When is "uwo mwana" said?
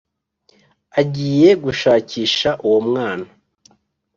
2.65-3.27